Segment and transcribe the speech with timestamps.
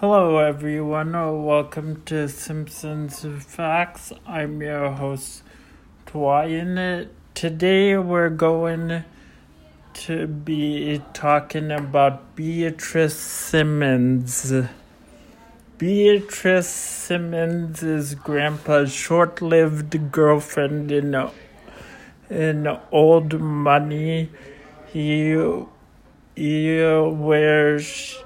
[0.00, 1.10] Hello, everyone.
[1.44, 4.12] Welcome to Simpsons Facts.
[4.28, 5.42] I'm your host,
[6.06, 7.08] Dwayne.
[7.34, 9.04] Today, we're going
[9.94, 14.52] to be talking about Beatrice Simmons.
[15.78, 21.28] Beatrice Simmons is Grandpa's short lived girlfriend in,
[22.30, 24.30] in Old Money.
[24.92, 25.32] He,
[26.36, 28.22] he wears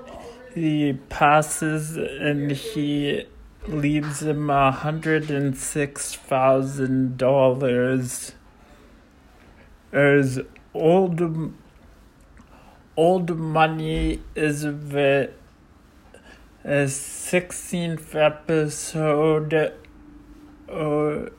[0.55, 3.27] he passes and he
[3.67, 8.33] leaves him a hundred and six thousand dollars
[9.93, 10.41] as
[10.75, 11.53] old
[12.97, 15.31] old money is the
[16.65, 19.73] 16th episode
[20.69, 21.33] or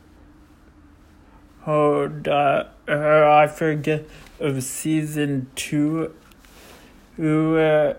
[1.65, 4.05] or uh, I forget
[4.39, 6.13] of season two
[7.17, 7.93] uh,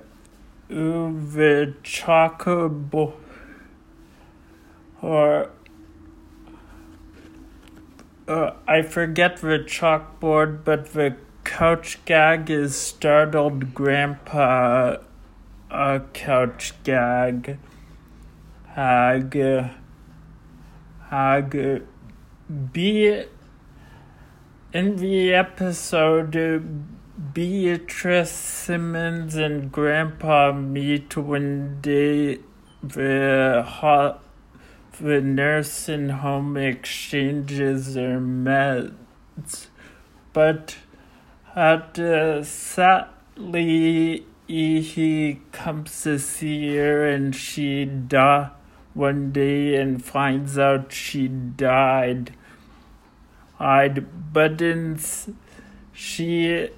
[0.68, 3.14] the chalkboard
[5.02, 5.50] or
[8.26, 14.96] uh, I forget the chalkboard, but the couch gag is startled grandpa.
[15.70, 17.58] A couch gag.
[18.68, 19.70] Hag.
[21.10, 21.82] Hag.
[22.72, 23.24] Be
[24.72, 26.34] in the episode
[27.32, 32.40] Beatrice Simmons and Grandpa meet when they
[32.82, 34.20] the hot
[35.00, 39.66] the nursing home exchanges their meds,
[40.32, 40.76] but
[41.54, 48.50] at uh, sadly he comes to see her and she died
[48.92, 52.34] one day and finds out she died.
[53.60, 54.98] I'd but in
[55.92, 56.70] she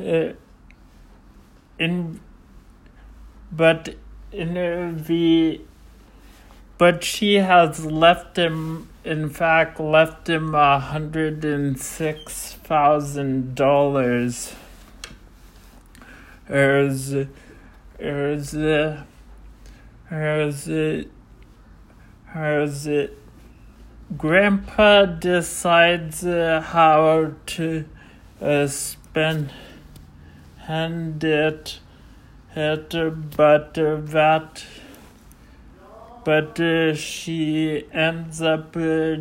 [0.00, 0.32] uh,
[1.78, 2.20] in
[3.52, 3.94] but
[4.32, 4.54] in
[5.06, 5.60] the
[6.78, 14.54] but she has left him in fact left him a hundred and six thousand dollars.
[16.48, 17.14] As
[17.98, 18.54] as
[20.10, 20.68] as
[22.34, 22.88] as
[24.16, 27.84] grandpa decides uh, how to
[28.40, 29.50] uh, spend
[30.68, 31.78] and it,
[32.54, 32.90] it
[33.36, 34.64] but that
[36.24, 39.18] but uh, she ends up uh,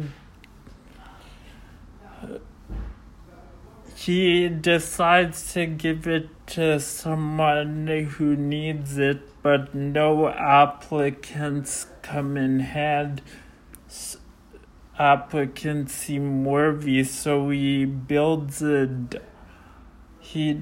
[3.95, 12.59] she decides to give it to someone who needs it but no applicants come in
[12.61, 13.21] hand.
[14.97, 18.89] Applicants seem worthy so he builds a
[20.19, 20.61] he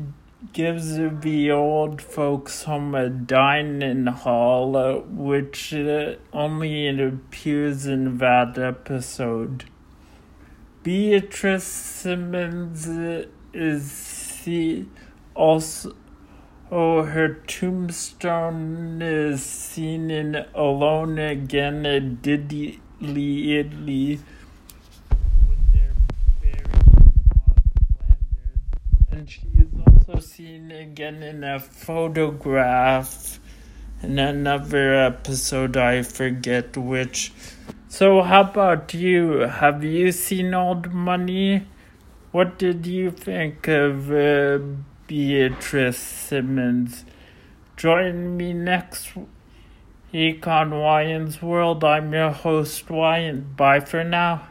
[0.52, 9.66] gives the old folks home a dining hall, which uh, only appears in that episode.
[10.84, 12.90] Beatrice Simmons
[13.54, 14.86] is see
[15.34, 15.96] also
[16.72, 24.20] oh her tombstone is seen in Alone Again at Diddley Idley
[29.12, 33.40] and she is also seen again in a photograph
[34.02, 35.78] in another episode.
[35.78, 37.32] I forget which.
[37.88, 39.40] So, how about you?
[39.42, 41.68] Have you seen Old Money?
[42.32, 44.60] What did you think of uh,
[45.08, 47.06] Beatrice Simmons?
[47.78, 49.12] Join me next
[50.14, 51.84] Econ Wyans World.
[51.84, 53.56] I'm your host, Wyan.
[53.56, 54.48] Bye for now.